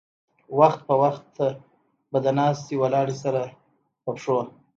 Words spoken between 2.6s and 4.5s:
ولاړې سره پۀ پښو